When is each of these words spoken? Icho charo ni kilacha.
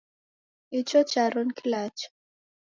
Icho 0.79 0.99
charo 1.11 1.39
ni 1.45 1.53
kilacha. 1.57 2.07